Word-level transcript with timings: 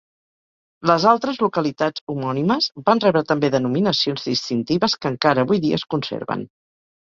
Les 0.91 1.03
altres 1.11 1.37
localitats 1.43 2.05
homònimes 2.15 2.69
van 2.89 3.03
rebre 3.05 3.23
també 3.35 3.53
denominacions 3.59 4.27
distintives 4.33 4.99
que 5.03 5.15
encara 5.15 5.49
avui 5.49 5.65
dia 5.71 5.83
es 5.83 5.89
conserven. 5.97 6.47